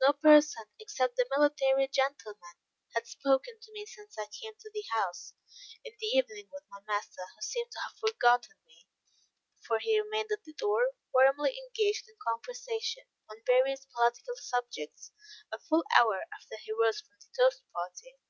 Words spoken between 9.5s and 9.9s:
for